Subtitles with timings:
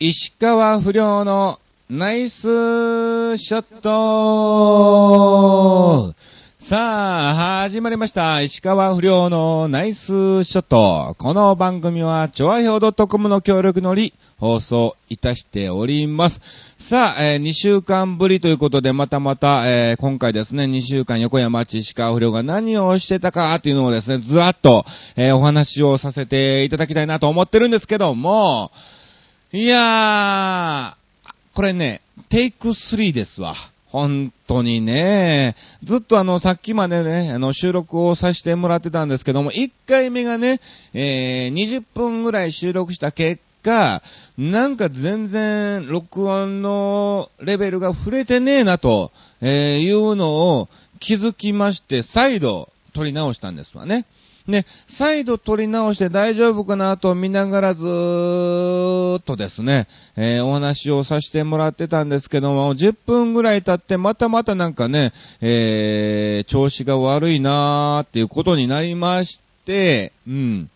[0.00, 1.58] 石川不良の
[1.90, 3.88] ナイスショット
[6.60, 8.40] さあ、始まりました。
[8.40, 11.16] 石川不良のナイスショット。
[11.18, 16.40] この番組は、ちょわひょう .com の協力のり、放送いたしております。
[16.78, 24.84] さあ、えー2週間ぶりということで、またまた、えー今回ですね、2週間横山町石川不良が何をしてたかっていうのをですね、ずらっと、
[25.16, 28.70] えーお話をさせていただきたいなと思ってるんですけども、
[29.50, 33.54] いやー、これね、テイク3ですわ。
[33.86, 35.56] 本当にね。
[35.82, 40.60] ずっとあの、さっきまでね、あの、収録をさせてもらってたんですけども、1回目がね、
[40.92, 44.02] えー、20分ぐらい収録した結果、
[44.36, 50.68] なんか全然、録音のレベルが触れてねえなと、いうのを
[51.00, 54.04] 気づきまして、再度撮り直したんですわね。
[54.48, 70.70] で、再度撮り直して大丈夫かなと見ながらずーっとですね、えーお話をさせてもらってたんですけども、10分ぐらい経ってまたまたなんかね、えー調子が悪いなーっていうことになりまして、うん。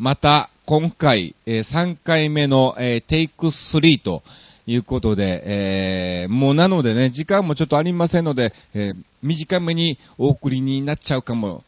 [0.00, 4.24] また、今回、えー3回目の、えーテイク3と
[4.66, 11.64] いうことで、えーもうなのでね、時間もちょっとありませんので、えー短めにお送りになっちゃうかも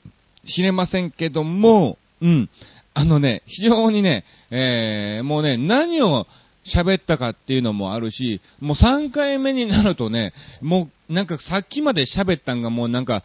[0.48, 2.48] 知れませんけども、うん。
[2.94, 6.26] あのね、非常にね、えーもうね、何を
[6.64, 13.22] 喋ったかっていうのもあるし、もう3回目になるとね、もうなんかさっきまで喋ったんがもうなんか、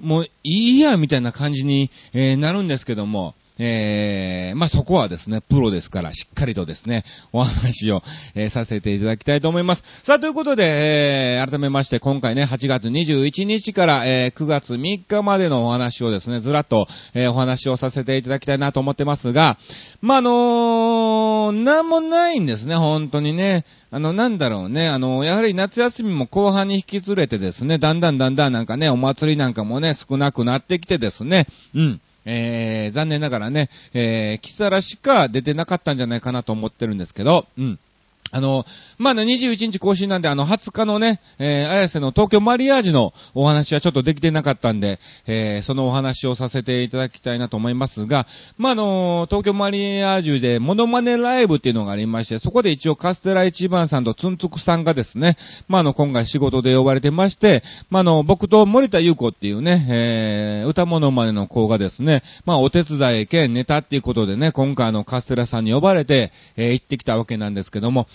[0.00, 8.02] もういいや、みたいな感じに、えーなるんですけども、えー、まあ、そこはですね、プロですから、しっかりとですね、お話を、
[8.34, 9.82] えーさせていただきたいと思います。
[10.02, 19.58] さあ、ということで、えー、改めまして、今回ね、8月21日から、えー9月3日までのお話をですね、ずらっと、えーお話をさせていただきたいなと思ってますが、
[20.00, 23.64] まあ、あのーなんもないんですね、本当にね。
[23.90, 32.00] あの、なんだろうね、あの、やはり夏休みも後半に引き連れてですね、だんだんだんだんなんかね、お祭りなんかもね、少なくなってきてですね、うん。
[32.26, 37.78] えー、残念ながらね、えー、キサラしか出てなかったんじゃないかなと思ってるんですけど、うん。
[38.36, 38.66] あの、
[38.98, 48.26] まあ、ね、21日更新なんで、あの、20日のね、えー、綾瀬の東京マリアージュのお話はちょっとできてなかったんで、えー、そのお話をさせていただきたいなと思いますが、
[48.58, 68.06] まあ、あの、東京マリアージュでモノマネライブっていうのがありまして、そこで一応カステラ一番さんとツンツクさんがですね、まあ、あの、今回仕事で呼ばれてまして、まあ、あの、僕と森田優子っていうね、えー、歌モノマネの子がですね、まあ、お手伝い兼ネタっていうことでね、今回あの、カステラさんに呼ばれて、えー、行ってきたわけなんですけども、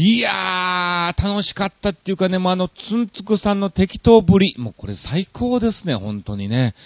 [0.00, 6.76] いやー、楽しかったっていうかね、もうあの、つんつくさんの適当ぶり、もうこれ最高ですね、本当にね。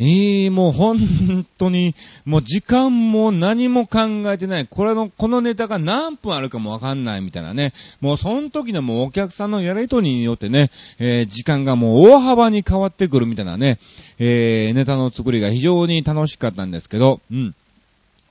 [0.00, 1.94] ええもう本当に、
[2.24, 4.00] もう時間も何も考
[4.32, 4.66] えてない。
[4.66, 7.72] これの、このネタが何分あるかもわかんないみたいなね。
[8.00, 13.78] もうその時のもうお客さんのやりとりによってね、えー時間がもう大幅に変わってくるみたいなね、
[14.18, 17.54] えーネタの作りが非常に楽しかったんですけど、うん。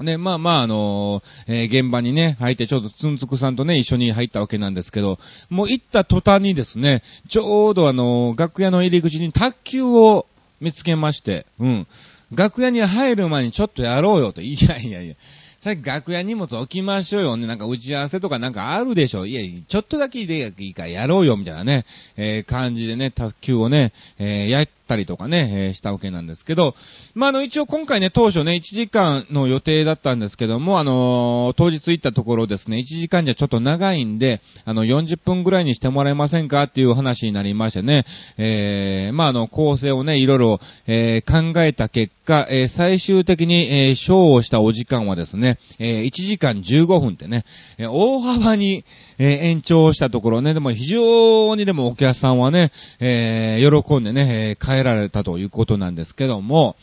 [0.04, 10.26] ね、まあまあ、あのーえー現場にね、入って、ちょっとつんつくさんとね、一緒に入ったわけなんですけど、もう行った途端にですね、ちょうどあのー楽屋の入り口に卓球を
[10.62, 11.88] 見つけまして、うん。
[12.34, 14.42] 楽屋に入る前にちょっとやろうよと。
[14.42, 15.16] いやいやいや。
[15.62, 17.46] さっき楽屋荷物置きましょうよね。
[17.46, 19.26] なんか打ち合わせとかなんかあるでしょ。
[19.26, 21.86] いや、ちょっとだけでいいからやろうよ、みたいなね、
[22.16, 26.76] えー感じでね、卓球をね、えーやったりとかね、えーしたわけなんですけど、
[27.14, 38.06] まあ、あの、一応今回ね、当初ね、1時間の予定だったんですけども、あのー当日行ったところですね、1時間じゃちょっと長いんで、あの、40分ぐらいにしてもらえませんかっていう話になりましてね、
[38.38, 47.46] えー、まあ、あの、構成をね、いろいろ、えー考えた結果、えー最終的に、えー、ショーをしたお時間はですね、えー1時間15分ってね、
[47.78, 48.84] えー大幅に、
[49.20, 56.76] えー延長したところね、でも非常にでもお客さんはね、えー喜んでね、えー帰られたということなんですけども、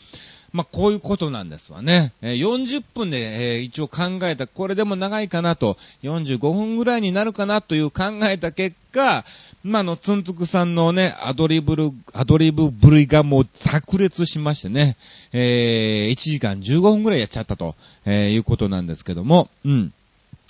[0.53, 2.13] まあ、こういうことなんですわね。
[2.21, 9.25] えー40分で、えー一応考えた、これでも長いかなと、45分ぐらいになるかなという考えた結果、
[9.63, 14.95] まあ、の、つんつくさんのね、アドリブル、アドリブぶりがもう炸裂しましてね、
[15.33, 17.75] えー1時間15分ぐらいやっちゃったと、
[18.05, 19.91] えいうことなんですけども、うん。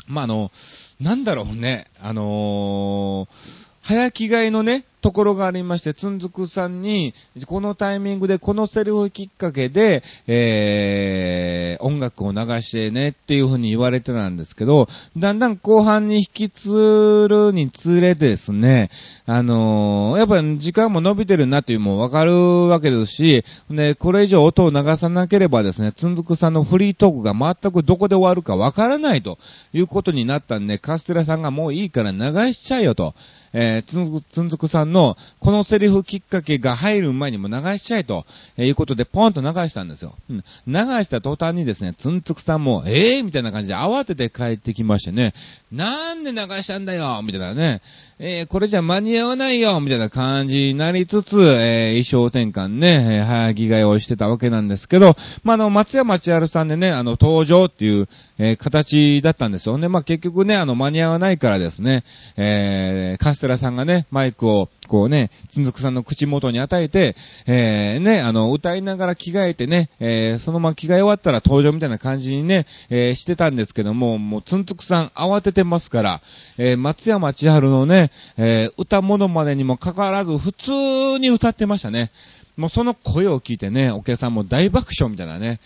[0.08, 0.52] ま、あの、
[1.00, 7.14] なんだろうね、あのー早着替えのね、ところがありまして、つんづくさんに、
[7.46, 18.90] このタイミングでこのセリフきっかけで、えー、音楽を流してねっていうふうに言われてたんですけど、だんだん後半に引き継るにつれてですね、
[19.26, 22.36] あのー、やっぱり時間も伸びてるなっていうのもわかる
[22.68, 29.40] わけですし、で、これ以上音を流さなければですね、つんづくさんのフリートークが全くどこで終わるかわからないと
[29.72, 33.16] いうことになったんで、カステラさんがもういいから流しちゃえよと。
[33.54, 34.97] えー、つんづく、つんづくさんの、
[35.40, 38.26] このセリフきっかけが入る前にも流しちゃえと、
[38.58, 40.16] えー、いうことで、ポンと流したんですよ。
[40.30, 40.44] うん。
[40.68, 40.74] 流
[41.04, 45.34] した途端にですね、つんつくさんも、ええー、みたいな感じで慌てて帰ってきましてね、
[45.72, 47.82] なんで流したんだよみたいなね、
[48.20, 58.08] えー、これじゃ間に合わないよみたいな感じになりつつ、えー、衣装転換ね、えー、早着替えをしてたわけなんですけど、まあ、あの、松山千春さんでね、あの、登場っていう、
[58.40, 59.88] えー、形だったんですよね。
[59.88, 62.04] まあ、結局ね、あの、間に合わないからですね、
[62.38, 67.16] えー、カステラさんがね、マイクを、こうね、つんづくさんの口元に与えて、
[67.46, 76.22] えー、ね、あの、歌いながら着替えてね、えー、そのまま着替え終わったら登場みたいな感じにね、えー、してたんですけども、もうつんつくさん慌ててますから、
[76.58, 78.07] えー、松山千春のね、
[78.38, 80.72] えー、歌物までにもかかわらず普通
[81.20, 82.12] に歌ってましたね。
[82.58, 85.60] もうその声を聞いてね、お客さんも大爆笑みたいなね、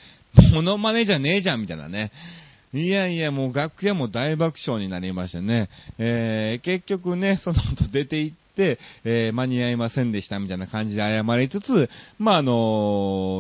[0.53, 2.11] モノマネじゃねえじゃんみたいなね。
[2.73, 12.53] いやいや、もう楽屋も大爆笑になりましてね、えー、結局ね、その後出て行って、えー、間に合いませんでしたみたいな感じで謝りつつ、まあ、あの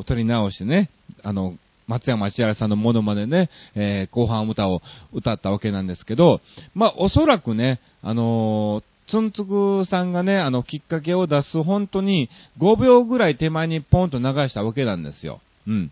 [0.01, 0.89] ー、取り直してね、
[1.23, 1.55] あの、
[1.87, 4.81] 松山千原さんのものまでね、えー、後半歌を
[5.13, 6.41] 歌ったわけなんですけど、
[6.73, 12.29] まあ、おそらくね、あのー、つんつくさんがね、あの、きっかけを出す本当に
[12.59, 15.41] 5秒ぐらい手前にポンと流したわけなんですよ。
[15.67, 15.91] うん。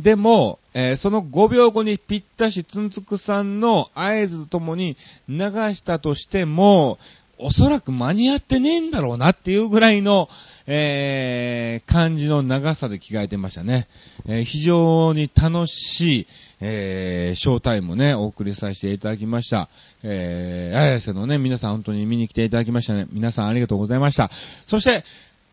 [0.00, 4.96] でも、えー、その5秒後にぴったしつんつくさんの合図とともに
[5.28, 5.38] 流
[5.74, 6.98] したとしても、
[7.38, 10.28] おそらく間に合ってねえんだろうなっていうぐらいの、
[10.66, 13.86] えー、感じの長さで着替えてましたね。
[14.26, 16.26] えー、非常に楽しい、
[16.60, 19.68] えー、ショータイムをね、お送りさせていただきました。
[20.02, 23.06] えー、綾瀬のね、皆さん本当に見に来ていただきましたね。
[23.12, 24.30] 皆さんありがとうございました。
[24.64, 25.04] そして、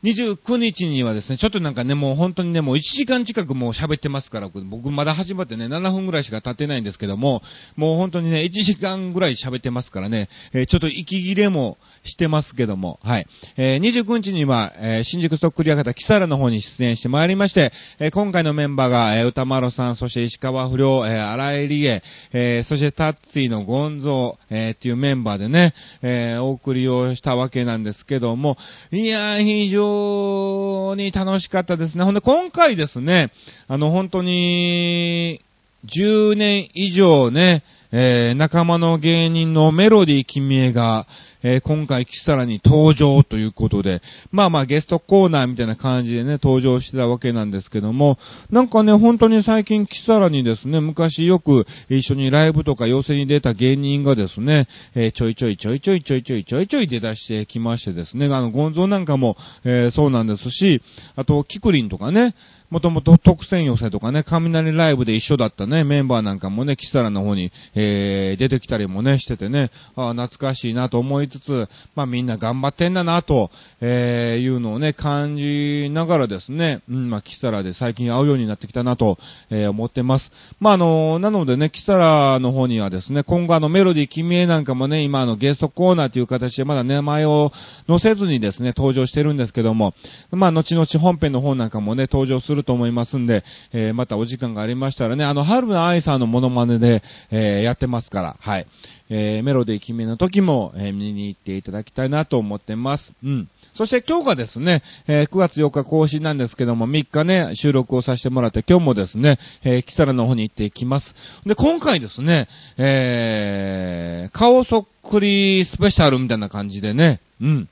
[0.04, 7.44] 29日にはですね、ちょっとなんかね、もう本当にね、もう1時間近くもう喋ってますから、僕まだ始まってね、7分ぐらいしか経ってないんですけども、
[7.76, 13.28] もう本当にね、1時間ぐらい喋ってますからね、えー、ちょっと息切れもしてますけども、はい。
[13.58, 22.04] えー、29日には、えー、新宿ストックリア型キサラの方に出演してまいりまして、えー、今回のメンバーが、えー、歌丸さん、そして石川不良、えー、荒井理恵、
[22.34, 28.58] えー、そしてタッツィのゴンゾー、えー、っていうメンバーでね、えー、お送りをしたわけなんですけども、
[28.92, 32.04] いやー、非常に楽しかったですね。
[32.04, 33.32] ほんで、今回ですね、
[33.68, 35.42] あの、本当に、
[35.86, 41.08] 10年以上ね、えー、仲間の芸人のメロディー君江が、
[41.44, 44.02] えー、今回キサラに登場ということで、
[44.32, 60.82] まあまあゲストコーナーみたいな感じでね、登場してたわけなんですけども、なんかね、本当に最近キサラにですね、昔よく一緒にライブとか寄せに出た芸人がですね、えー、ちょいちょいちょいちょいちょいちょいちょいちょい出だしてきましてですね、あの、ゴンゾーなんかも、えー、そうなんですし、
[61.16, 62.36] あと、キクリンとかね、
[62.72, 73.50] もともと特選寄せとかね、雷ライブで一緒だったね、メンバーなんかもね、キサラの方に、えー、出てきたりもね、しててね、あ懐かしいなと思いつつ、まあみんな頑張ってんだなと、
[73.80, 79.18] えー、いうのをね、感じながらですね、うん、まあキサラで最近会うようになってきたなと、
[79.50, 80.32] えー、思ってます。
[80.60, 87.52] まああの、なのでね、キサラの方にはですね、今後あのメロディー君へなんかもね、今あのゲストコーナーという形でまだ名前を
[87.88, 89.94] 載せずにですね、登場してるんですけども、
[90.32, 93.44] まあ後々本編の方なんかもね、登場すると思いますんで、
[93.74, 98.68] えー、またお時間がありましたらね、あの、春の愛さんのモノマネで、えー、やってますから、はい。
[99.14, 103.14] えー、メロディー決めの時も、えー、見に行っていただきたいなと思ってます。
[103.24, 103.50] うん。
[103.74, 111.14] そして今日がですね、えー、9月8日更新なんですけども、3日ね、収録をさせてもらって、今日もですね、えー、キサラの方に行っていきます。
[111.46, 112.48] で、今回ですね、
[112.78, 117.68] えー、顔そっくりスペシャルみたいな感じでね、うん。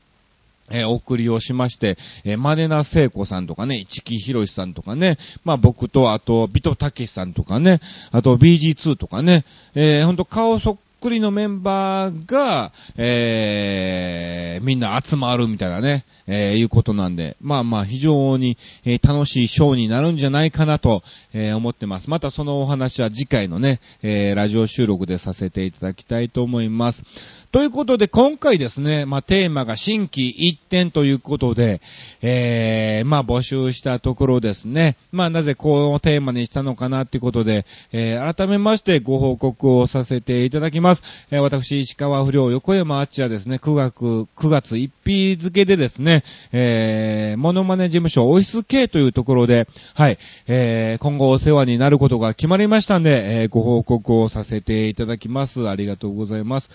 [0.72, 7.80] えー、お送りをしまして、えー、マネナ聖子さんとかね、市木博さんとかね、まあ僕と、あと、ビトタケシさんとかね、
[8.12, 21.02] あと BG2 とかね、えー、ほんと顔そっくりのメンバーが、えー、みんな集まるみたいなね、えー、いうことなんで、まあまあ非常に、えー、楽しいショーになるんじゃないかなと、
[21.34, 22.10] えー、思ってます。
[22.10, 27.04] またそのお話は次回のね、えー、ラジオ収録でさせていただきたいと思います。
[27.52, 31.82] ということで、今回ですね、まあ、テーマが新規一点ということで、
[32.22, 41.02] えー、まあ、募集したところですね、まあ、なぜこのテーマにしたのかなっていうことで、えー、改めましてご報告をさせていただきます。
[41.32, 55.68] えー、私、石川不良横山あっちはですね、9月、9月1日付でですね、えー、モノマネ事務所オフィス K というところで、はい、えー、今後お世話になることが決まりましたんで、えー、ご報告をさせていただきます。
[55.68, 56.70] ありがとうございます。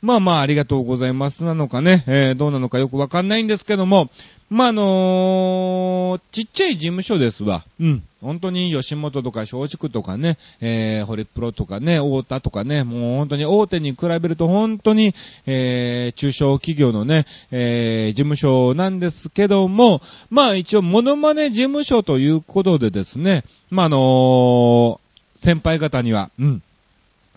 [0.00, 4.10] まあまあ、ありがとうございますなのかね、えー、どうなのかよくわかんないんですけども、
[4.50, 7.64] まあ、あのー、ちっちゃい事務所ですわ。
[7.80, 8.02] うん。
[8.22, 15.14] 本当に吉本とか松竹とかね、えー、ホリプロとかね、大田とかね、もう本当に大手に比べると本当に、
[15.46, 20.00] えー、中小企業のね、えー、事務所なんですけども、
[20.30, 24.98] まあ一応モノマネ事務所ということでですね、まあ、あのー、
[25.36, 26.62] 先輩方には、うん。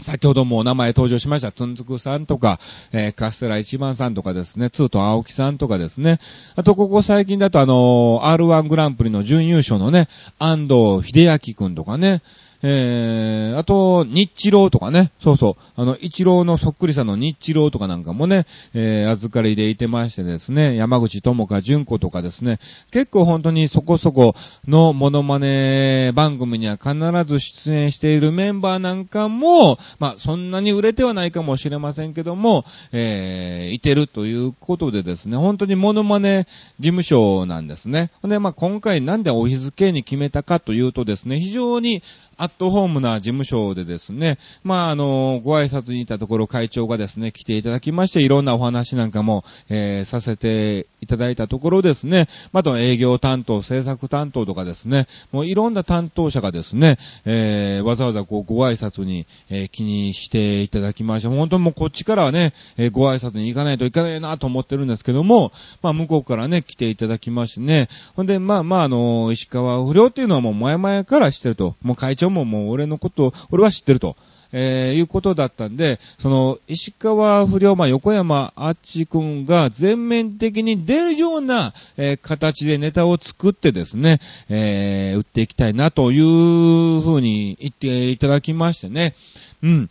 [0.01, 2.60] 先ほどもお名前登場しました、つんつくさんとか、
[2.91, 6.20] えー、カステラ一番さんとかですね、ツート青木さんとかですね、
[6.55, 10.08] あとここ最近だとあのー、R1 グランプリの準優勝のね、
[10.39, 12.24] 安藤秀明くんとかね、
[12.63, 22.60] えー、あと、日ローとかね、そうそう、あの、一郎のそっくりさんの日ローとかなんかもね、えー、預かりでいてましてですね、山口智香純子とかですね、
[22.91, 24.36] 結構本当にそこそこ
[24.68, 26.94] のモノマネ番組には必
[27.25, 36.48] ず出演しているメンバーなんかも、まあ、そんなに売れてはないかもしれませんけども、えー、いてるということでですね、本当にモノマネ
[36.80, 38.12] 事務所なんですね。
[38.24, 42.03] で、まあ、今回なんでお日付に決めたかというとですね、非常に
[42.41, 61.29] アットホームな事務所でですね、まあ、あの、ご挨拶に行ったところ会長がですね、来ていただきまして、いろんなお話なんかも、えー、させていただいたところですね、また営業担当、制作担当とかですね、もういろんな担当者がですね、えー、わざわざこう、ご挨拶に、えー、気にしていただきました。
[61.29, 65.51] 本当もうこっちからはね、えー、ご挨拶に行かないといけないなと思ってるんですけども、
[65.83, 74.16] まあ、向こうからね、来ていただきましてね、ほんで、まあまあ、あの、石川不良っていうのはもう前々からしてると、もう会長ももう俺のこと、俺は知ってると。
[74.54, 84.20] えー、いうことだったんで、その、石川不良、まあ、横山あっちくんが全面的に出るような、えー、形でネタを作ってですね、
[84.50, 89.16] えー、売っていきたいなというふうに言っていただきましてね。
[89.64, 89.90] うん。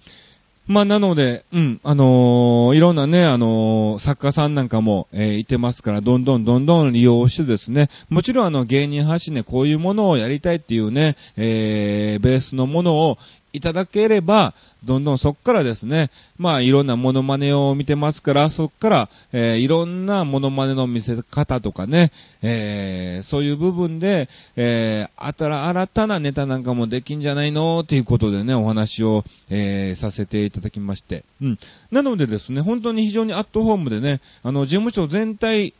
[0.70, 13.18] まあ、なので、うん、あのー、いろんなね、あのー、作家さんなんかも、えー、いてますから、どんどんどんどん利用してですね、もちろんあの、芸人発信でこういうものをやりたいっていうね、えー、ベースのものを
[13.52, 14.54] いただければ、
[14.84, 25.34] どんどんそっからですね、まあいろんなモノマネを見てますから、そっから、えー、いろんなモノマネの見せ方とかね、えー、そういう部分で、えー、
[25.66, 31.24] 新たなネタなんかもできんじゃないのっていうことでね、お話を、えー、させていただきまして。
[31.42, 31.58] うん。
[31.90, 35.74] なのでですね、本当に非常にアットホームでね、あの、事務所全体、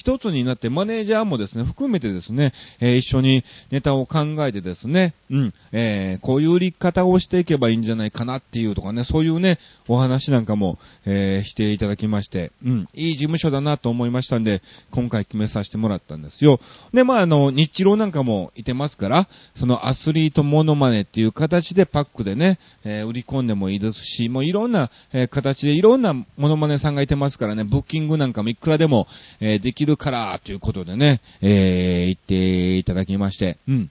[0.00, 16.60] 一つになってマネージャーもですね、含めてですね、えー、一緒にネタを考えてですね、うん、えー、こういう売り方をしていけばいいんじゃないかなっていうとかね、そういうね、お話なんかも、えー、していただきまして、うん、いい事務所だなと思いましたんで、今回決めさせてもらったんですよ。
[16.94, 29.06] で、まあ、あの、日露なんかもいてますから、そのアスリートモノマネっていう形でパックでね、えー、売り込んでもいいですし、もういろんな、えー、形でいろんなモノマネさんがいてますからね、ブッキングなんかもいくらでも、
[29.40, 33.90] えー、できるるから、ということでね、えー、言っていただきまして、うん。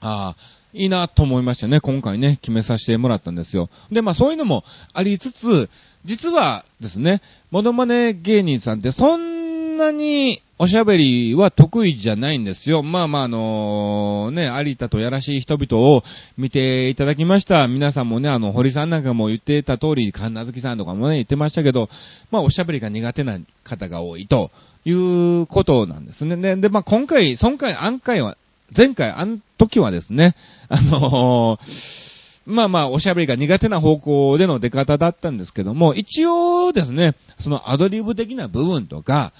[0.00, 0.36] ああ、
[0.72, 3.68] いいなと思いましてね、今回ね、決めさせてもらったんですよ。
[3.90, 5.70] で、まあそういうのもありつつ、
[6.04, 12.82] 実はですね、モノマネ芸人さんってそんなにおしゃべりは得意じゃないんですよ。
[12.82, 16.04] まあまああのね、有田とやらしい人々を
[16.38, 17.68] 見ていただきました。
[17.68, 21.88] 皆さんもね、あの、堀さんなんかも言ってた通り、神奈月さんとかもね、言ってましたけど、
[22.30, 24.50] まあおしゃべりが苦手な方が多いと。
[24.86, 26.36] いうことなんですね。
[26.36, 28.36] で、でまあ、今回、今回、案回は、
[28.74, 30.36] 前回、あの時はですね、
[30.70, 39.32] あのー、まあまあ、おしゃべりが苦手な方向での出方だったんですけども、一応ですね、そのアドリブ的な部分とか、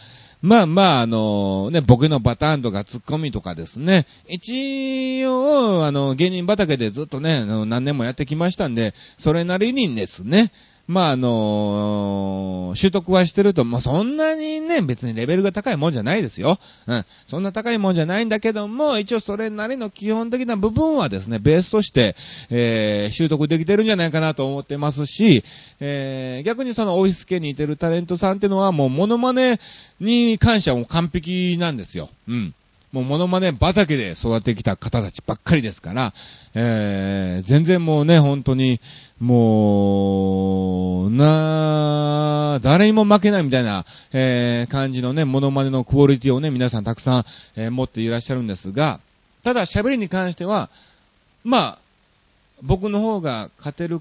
[0.42, 10.50] まあまあ、あの、ね、僕のパターンとかツッコミとかですね、一応、あの、芸人畑でずっとね、何年もやってきましたんで、それなりにですね、
[10.88, 16.58] まあ、あのー、習得はしてると、まあ、そんなにね、別にレベルが高いもんじゃないですよ。
[16.86, 17.04] うん。
[17.26, 22.14] そんな高いもんじゃないんだけども、一応それなりの基本的な部分はですね、ベースとして、
[22.50, 25.42] えー、習得できてるんじゃないかなと思ってますし、
[25.80, 29.58] えー、逆にそのオフィス系にいてるタレントさんっていうのはもうモノマネ
[29.98, 32.10] に関してはもう完璧なんですよ。
[32.28, 32.54] うん。
[32.96, 36.14] もうモノマネ畑で育ってきた方たちばっかりですから、
[36.54, 38.80] えー、全然もうね、本当に、
[39.20, 43.84] もう、な誰にも負けないみたいな、
[44.14, 47.24] えー、感じのね、モノマネのクオリティをね、皆さんたくさん、
[47.56, 49.00] えー、持っていらっしゃるんですが、
[49.42, 50.70] ただ喋りに関しては、
[51.44, 51.78] まあ、
[52.62, 54.00] 僕の方が勝てる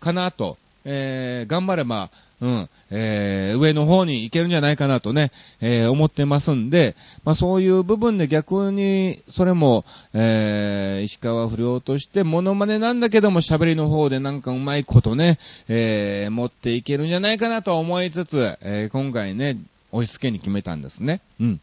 [0.00, 2.08] かなと、えー、頑張れば、
[2.42, 5.30] うん、えー、上の方に行けるんじゃないかなとね、
[5.60, 19.56] えー、思ってますんで、まあそういう部分で逆に、それも、えー、石川不良としてモノマネなんだけども喋りの方でなんかうまいことね、えー、持っていけるんじゃないかなと思いつつ、えー、今回ね、
[19.92, 21.20] 押し付けに決めたんですね。
[21.40, 21.60] うん。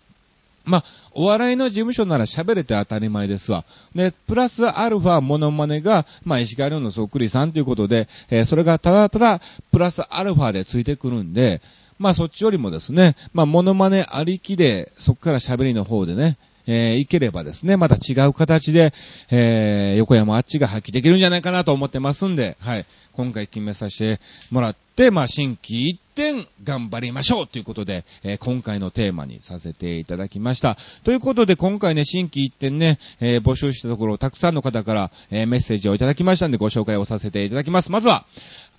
[0.69, 3.65] まあ、お笑いの事務所なら喋れて当たり前ですわ。
[3.95, 11.61] で、プラスアルファモノマネが、まあ、石川遼のそっくりさんということで、えー、それがただただ、プラスアルファでついてくるんで、
[11.97, 16.37] まあ、そっちよりもですね、まあ、モノマネありきで、そっから喋りの方でね、
[16.71, 18.93] えー、いければですね、また違う形で、
[19.31, 22.85] えー、横山あっちが発揮できるんじゃないかなと思ってますんで、はい。
[23.13, 24.21] 今回決めさせて
[24.51, 30.77] もらって、まあ、新規一点頑張りましょうということで、えー、今回のテーマにさせていただきました。
[31.03, 37.91] ということで、今回ね、新規一点ね、えー、募集したところ、たくさんの方から、えー、メッセージをいただきましたんで、ご紹介をさせていただきます。
[37.91, 38.25] まずは、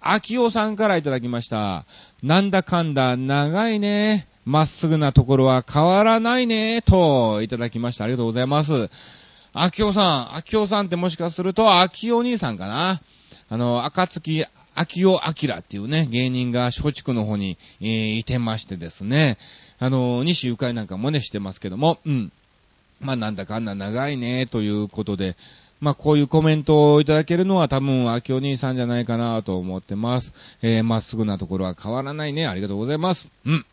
[0.01, 1.85] 秋尾さんからいただきました。
[2.23, 4.29] なんだかんだ長いね。
[4.51, 8.05] まっすぐなところは変わらないね、といただきました。
[8.05, 8.91] ありがとうございます。
[9.53, 13.01] 秋尾さん、秋尾さんってもしかすると、秋尾兄さんかな
[13.49, 19.39] あの、赤月秋尾明っていうね、芸人が松竹の方に、えー、いてましてですね、
[19.79, 22.33] あの、西ゆかいなんかもね、してますけども、うん。
[23.01, 25.37] まあ、なんだかんだ長いね、ということで、
[25.81, 30.33] まあ、こういうコメントをいただけるのは多分、秋尾兄さんじゃないかなと思ってます。
[30.61, 32.49] えー、まっすぐなところは変わらないね。
[32.49, 33.29] ありがとうございます。
[33.47, 33.67] うん。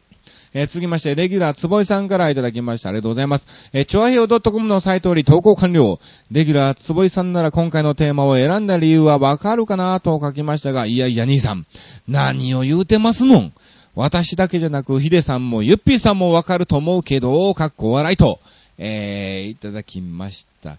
[0.53, 2.89] えー、続きまして、レギュラーつぼいさんからいただきました。
[2.89, 3.47] ありがとうございます。
[3.73, 5.99] えー、ちょあひょ .com のサイトより投稿完了。
[6.31, 11.65] レギュラーつぼいさんなら今回のテーマを選んだ理由はわかるかなと書きましたが、いやいや兄さん、
[12.07, 13.53] 何を言うてますのん
[13.95, 18.39] 私だけじゃなく、ヒデさんもユッピーさんもわかると思うけど、かっこ笑いと、
[18.77, 20.77] えー、いただきました。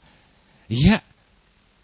[0.68, 1.02] いや、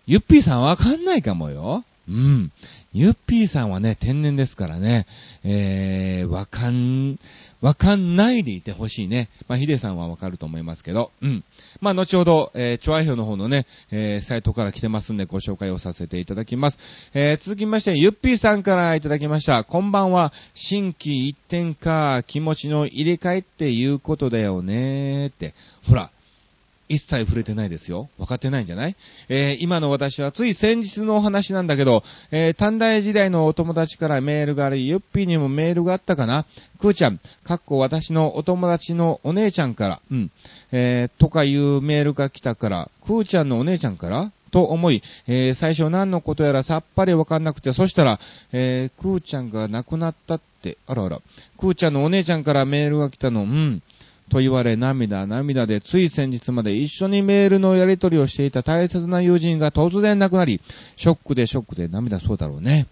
[0.07, 1.85] ユッピーさんわかんないかもよ。
[2.09, 2.53] うん。
[2.93, 5.07] ユッピーさんはね、天然ですからね、
[5.43, 7.19] えー、わかん、
[7.61, 9.31] わかんないでいてほしいね。
[9.49, 11.45] まあ、ヒデさんはわかると思いますけど、うん。
[11.81, 16.79] まあ、後ほど、えー、チョアヒョの方のね、えー、サイトから来てますんでご紹介をさせていただきます。
[17.15, 19.65] えー、続きまして、ユッピーさんからいただきました。
[19.65, 25.55] こんばんは、新規一点か、気持ちの入れ替えっていうことだよねーって。
[25.89, 26.11] ほら、
[26.89, 28.09] 一切触れてないですよ。
[28.19, 28.97] 分かってないんじゃない？
[29.29, 36.45] えー、今の私はつい先日のお話なんだけど、えー、短大時代のお友達からメールがあり、ゆっぴーにもメールがあったかな？
[36.79, 40.31] くーちゃん、かっこ私のお友達のお姉ちゃんから、うん、
[40.73, 44.31] えー、とかいうメールが来たから、くーちゃんのお姉ちゃんから？
[44.51, 48.21] と思い、えー、最初何のことやらさっぱりわかんなくて、そしたら、
[48.53, 51.21] えー、くーちゃんが亡くなったって、あらあら、
[51.59, 53.83] くーちゃんのお姉ちゃんからメールが来たの、うん、
[54.31, 60.61] と言われ涙涙でつい先日まで一緒にメールのやり取りをしていた大切な友人が突然亡くなり、
[60.97, 62.87] ショックでショックで涙そうだろうね。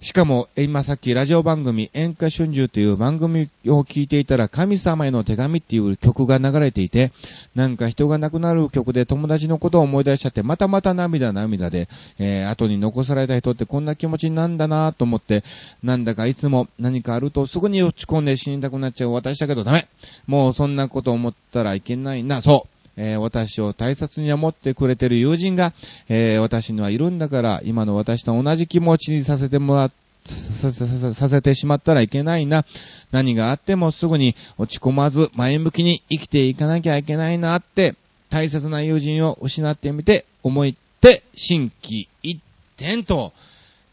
[0.00, 7.10] しかも、今さっきラジオ番組演歌春秋という番組を聞いていたら神様への手紙っていう曲が流れていて、
[7.56, 11.88] なんか人が亡くなる曲で友達のことを思い出しちゃってまたまた涙涙で、
[12.20, 15.42] えー、後に残された人ってこんな気持ちなんだなと思って、
[15.82, 19.88] なんだかいつも何かあるとすぐに落ち込んで死にたくなっちゃう私だけどダメ。
[20.28, 22.77] もうそんなこと思ったらいけないな、そう。
[22.98, 25.72] えー、私を大切に思ってくれてる友人が、
[26.08, 29.92] えー、私にはいるんだから、今の私と同じ気持ちにさせてもらっ
[30.26, 32.64] さささせてしまったらいけないな。
[33.12, 37.94] 何があってもすぐに落ち込まず前向きに生きていかなきゃいけないなって、
[38.28, 42.40] 大切な友人を失ってみて思いって、心機一
[42.76, 43.32] 転と、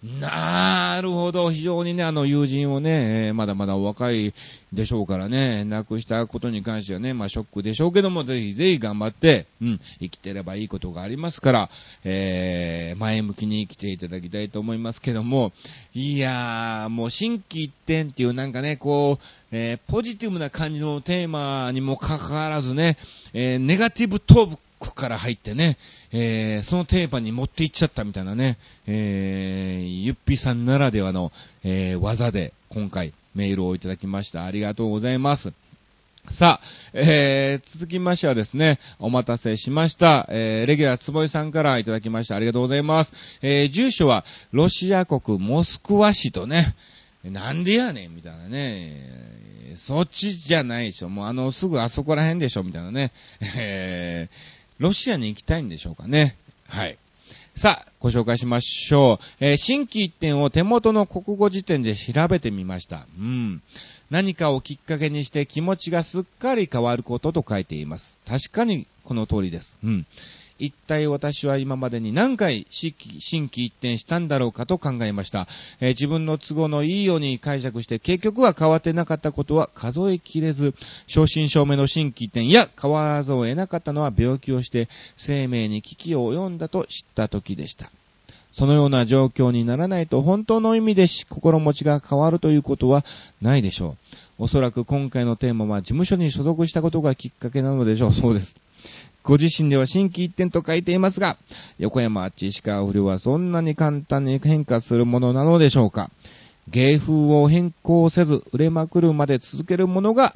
[0.03, 1.51] なるほど。
[1.51, 4.33] 非常にね、あの友人をね、まだまだお若い
[4.71, 11.69] でしょうからね、亡くしたことに関してはね、まあショックでしょうけども、ぜひぜひ頑張って、うん、生きてればいいことがありますから、
[12.03, 15.53] えー、前向きに生きていただきたいと思いますけども、
[15.93, 22.97] いやー、もう心機一転っていうなんかね、こう、えー、ポジティブな感じのテーマにもかかわらずね、
[23.33, 25.77] えー、ネガティブトークから入ってね、
[26.11, 28.57] えー、そのテーマに持っていっちゃったみたいなね、
[28.87, 31.31] えー、ゆっぴさんならではの、
[31.63, 34.45] えー、技で今回メールをいただきました。
[34.45, 35.53] ありがとうございます。
[36.31, 40.27] さあ、えー、続きましてはですね、お待たせしました。
[40.29, 42.35] えー、レギュラーつぼいさんからいただきました。
[42.35, 43.13] ありがとうございます。
[43.41, 46.75] えー、住所は、ロシア国モスクワ市とね、
[47.23, 51.09] なんでやねんみたいなね、そっちじゃないでしょ。
[51.09, 53.11] もうあの、すぐあそこら辺でしょみたいなね。
[53.55, 54.35] えー、
[54.79, 56.35] ロシアに行きたいんでしょうかね。
[56.67, 56.97] はい。
[57.55, 59.25] さあ、ご紹介しましょう。
[59.39, 63.07] えー、新規一点を手元の国語辞典で調べてみました。
[63.17, 63.61] うん。
[64.09, 68.17] 何かをきっかけにして気持ちがすっかり変わることと書いています。
[68.27, 69.73] 確かにこの通りです。
[69.83, 70.05] うん。
[70.57, 75.47] 一体私は今までに何回新規一転したんだろうかと考えました、
[75.79, 80.75] えー自分の都合のいいように解釈して結局は変わってなかったことは数えきれず、
[81.07, 87.89] 正真正銘の新規一転や変わらざるを得なかったのは病気をして生命に危機を及んだと知った時でした。
[88.51, 93.03] そのような状況にならないと本当の意味で心持ちが変わるということは
[93.41, 93.97] ないでしょ
[94.39, 94.43] う。
[94.43, 98.13] おそらく今回のテーマは事務所に所属したことがきっかけなのでしょう。
[98.13, 98.55] そうです。
[99.25, 101.35] ご自身では新規一点と書いていますが、
[101.79, 106.11] 横山あっち石川不良はそんなに簡単に変化するものなのでしょうか。
[106.69, 110.35] 芸風を変更せず売れまくるまで続けるものが、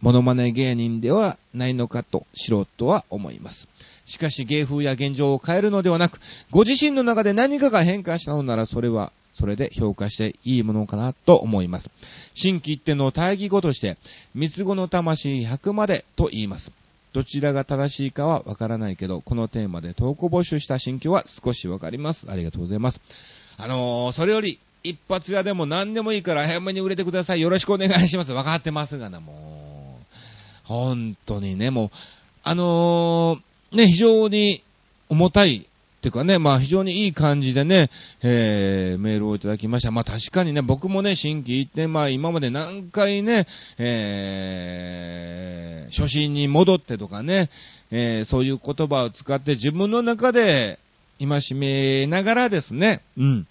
[0.00, 3.68] モノマネ芸人ではないのかと素人は思います。
[4.04, 6.18] しかし芸風や現状を変えるのではなく、
[6.50, 11.88] ご自身の中で何かが変化したのならそれは、それで評価していいものかなと思います。
[12.34, 13.96] 新規一点の対義語として、
[14.34, 16.72] 三つ子の魂100までと言います。
[17.12, 22.26] どちらが正しいかはわからないけど、このテーマで投稿募集した心境は少しわかります。
[22.30, 23.00] ありがとうございます。
[23.56, 27.40] あのー、それより、一発屋でも何でもいいから早めに売れてください。
[27.40, 28.32] よろしくお願いします。
[28.32, 30.06] わかってますがな、もう。
[30.64, 31.90] 本当にね、もう、
[32.44, 34.62] あのー、ね、非常に
[35.08, 35.66] 重たい、
[36.08, 37.90] っていうかね、まあ非常にいい感じでね、
[38.22, 39.90] えー、メールをいただきました。
[39.90, 47.50] まあ確かにね、僕もね、新規一点、まあ今まで何回ね、えー、初心に戻ってとかね、
[47.90, 50.78] えー、そういう言葉を使って自分の中で
[51.18, 53.46] 今しめながらですね、うん。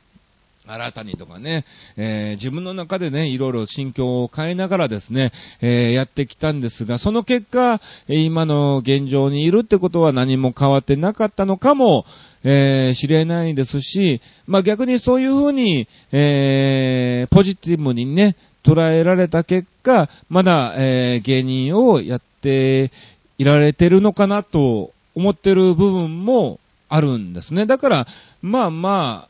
[0.68, 1.66] 新たにとかね、
[1.96, 12.06] えー自分の中でね、いろいろ心境を変えながらですね、えーやってきたんですが、その結果、えー今の現状にいるってことは何も変わってなかったのかも、
[12.44, 22.92] えー知れないですし、まあ逆にそういうふうに、えーポジティブにね、捉えられた結果、まだ、えー芸人をやって
[23.38, 27.66] いられてるのかなと思ってる部分もあるんですね。
[27.66, 28.08] だから、
[28.42, 29.30] まあまあ、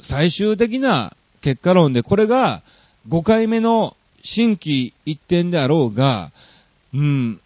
[0.00, 2.62] 最終的な結果論で、これが
[3.08, 6.30] 5回目の新規一点であろうが、
[6.94, 7.40] うん、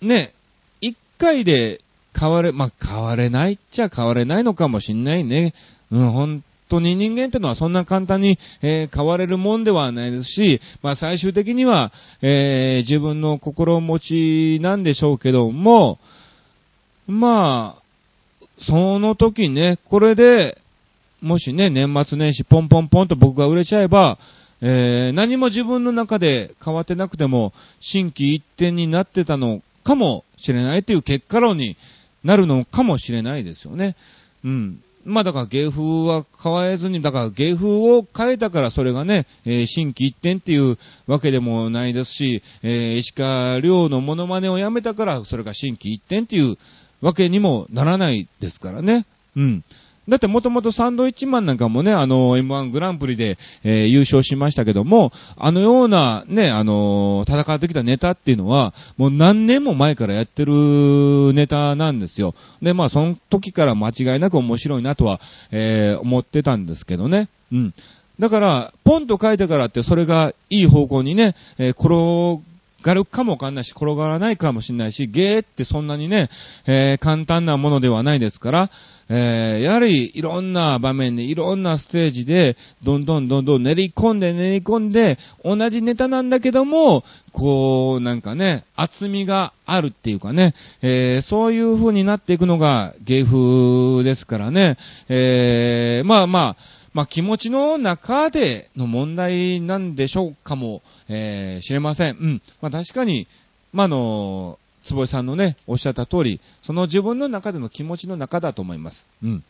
[0.00, 0.32] ね、
[0.82, 1.80] 1回で
[2.18, 5.54] 変われ、まあ、変われないっちゃ変われないのかもしんないね。
[5.90, 11.92] うん、本当に人間ってのはそんな簡単に、えー変われるもんではないですし、まあ、最終的には、
[12.22, 15.98] えー自分の心持ちなんでしょうけども、
[17.06, 17.82] まあ、
[18.58, 20.58] その時ね、これで、
[21.22, 24.18] もしね、年末年始ポンポンポンと僕が売れちゃえば、
[24.60, 31.76] えー何も自分の中で変わってなくても、新規一点になってたのかもしれないという結果論に
[32.28, 33.96] なるのかもしれないですよね。
[34.44, 34.82] うん。
[35.06, 46.58] まあだから芸風は変えずに、だから芸風を変えたからそれがね、えー新規一点っていうわけでもないですし、えー石川亮のモノマネをやめたからそれが新規一点っていう
[47.00, 49.06] わけにもならないですからね。
[49.34, 49.64] うん。
[50.08, 62.34] だってもともとサンドイッチマンなんかもね、あの、M1 グランプリで、えー優勝しましたけども、あのようなね、あのー戦ってきたネタっていうのは、もう何年も前からやってるネタなんですよ。
[62.62, 67.28] で、まあその時から間違いなく面白いなとは、えー思ってたんですけどね。
[67.52, 67.74] うん。
[68.18, 72.42] だから、ポンと書いてからってそれがいい方向にね、えー転
[72.82, 76.30] がるかもわかんないし、転がらないかもしれないし、ゲーってそんなにね、
[76.66, 78.70] えー簡単なものではないですから、
[79.10, 94.76] えーやはりいろんな場面で、いろんなステージで、どんどんどんどん練り込んで練り込んで、同じネタなんだけども、こう、なんかね、厚みがあるっていうかね、えーそういう風になっていくのが芸風ですからね、
[95.08, 96.56] えーまあまあ、
[96.92, 102.16] まあ気持ちの中での問題なんでしょうかも、えー知れません。
[102.16, 102.42] うん。
[102.60, 103.26] まあ確かに、
[103.72, 109.06] まああの、坪井さんのね、おっしゃった通り、その自分の中での気持ちの中だと思います。
[109.22, 109.44] うん。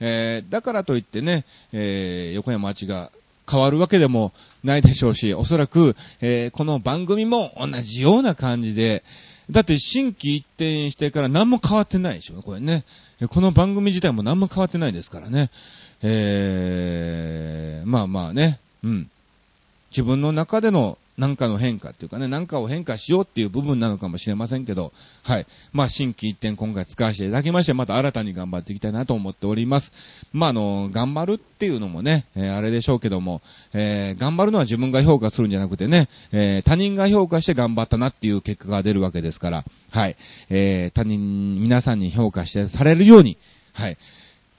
[0.00, 3.10] えーだからといってね、えー横山町が
[3.50, 9.02] 変わるわけでもないでしょうし、おそらく、えーこの番組も同じような感じで、
[9.50, 12.84] だって新規一転してから何も変わってないでしょ、これね。
[13.20, 15.50] えこの番組自体も何も変わってないですからね。
[16.02, 19.10] えー、まあまあね、うん。
[19.90, 24.92] 自分の中でのなんかの変化っていうかね、なんかを変化しようっていう部分なのかもしれませんけど、
[25.24, 25.46] はい。
[25.72, 29.90] まあ、新規一点今回使わせていただきまして、また新たに頑張っていきたいなと思っております。
[30.32, 40.16] まあ、あの、頑張るっていうのもね、えー、あれでしょうけども、えー、頑張るのは自分が評価するんじゃなくてね、えー、他人が評価して頑張ったなっていう結果が出るわけですから、はい。
[40.50, 43.38] えー、他人、皆さんに評価してされるように、
[43.74, 43.96] はい。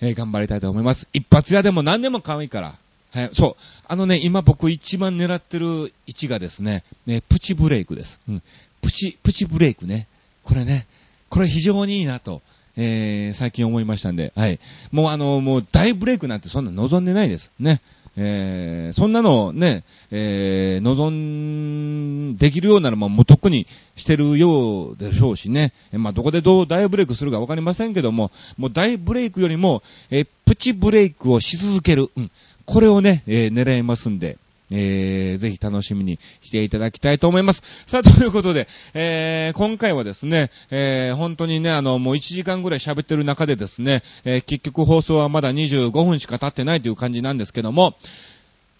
[0.02, 1.08] えー、頑張りたいと思います。
[1.13, 2.76] 一発屋でも何でも可愛いから、
[3.12, 3.56] はい、そう。
[3.88, 8.19] あのね、今僕一番狙ってる位置がですね、ね、プチブレイクです。
[8.30, 8.43] うん。
[8.82, 10.08] プチ、プチブレイクね。
[10.43, 10.86] これね、
[11.30, 12.41] これ非常にいいなと、
[12.78, 14.60] えー、最近思いましたんで、はい。
[14.91, 17.52] もうあの、もう大ブレイクなんてそんな望んでないです。
[17.60, 17.82] ね。
[18.22, 25.74] えー、そんなのね、えー、望んできるようならもうとっくにしてるようでしょうしね。
[25.93, 32.10] まあ、どこでどう大ブレイクするかわかりませんけども、もう大ブレイクよりも、えー、プチブレイクをし続ける。
[32.17, 32.32] うん。
[32.69, 34.38] これをね、えー、狙いますんで、
[34.69, 37.63] えー、ぜひ楽しみにしていただきたいと思います。
[37.88, 47.95] さあ、ということで、えー、今回はですね、えー、本当にね、あの、もう1時間ぐらい喋ってる中でですね、えー、結局放送はまだ25分しか経ってないという感じなんですけども、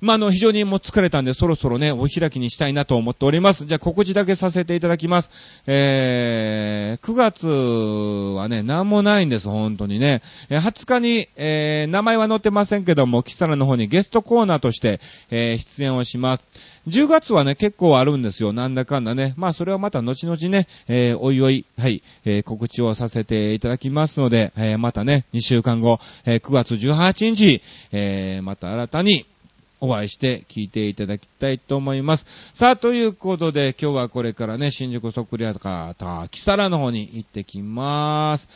[0.02, 3.66] まあ、の、非常にもう疲れたんで、そろそろね、お開きにしたいなと思っております。
[3.66, 5.30] じゃあ、告知だけさせていただきます。
[5.68, 10.22] えー、9月はね、なんもないんです、本当にね。
[10.50, 16.44] え20日に、えー、名前は載ってませんけども、キサラの方にゲストコーナーとして、えー、出演をします。
[16.88, 18.54] 10月はね、結構あるんですよ。
[18.54, 19.34] なんだかんだね。
[19.36, 29.26] まあ、それはまた後々ね、えー、おいおい、はい、えー、告知をさせていただきますので、えー、またね、2週間後、えー、9月18日、えー、また新たに、
[29.82, 32.26] お会いして聞いていただきたいと思います。
[32.54, 38.48] さあ、ということで、今日はこれからね、新宿ソクリアか、た、キサラの方に行ってきまーす。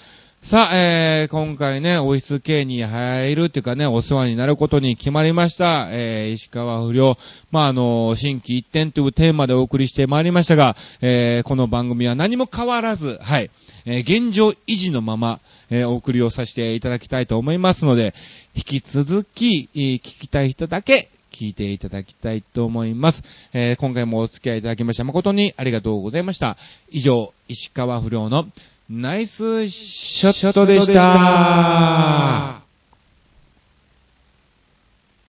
[0.44, 5.88] さあ、えー、今回ね、オフィス系に入るっていうかね、お世話になることに決まりました。
[5.90, 7.18] えー、石川不良。
[7.50, 13.52] まあ、あの、新規一点というテーマでお送りしてまいりましたが、えー、この番組は何も変わらず、はい、
[13.86, 18.14] えー、現状維持のまま、えー、お送りをさせていただきたいと思いますので、
[18.54, 23.24] 引き続き、えー、聞きたい人だけ、聞いていただきたいと思います。
[23.52, 26.58] えー、今回もお付き合いいただきまして誠にありがとうございました。
[26.90, 28.48] 以上、石川不良の
[28.90, 32.63] ナイスショットでした。